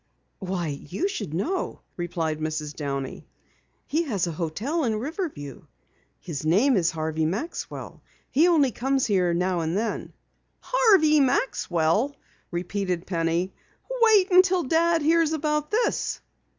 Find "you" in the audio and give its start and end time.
0.69-1.07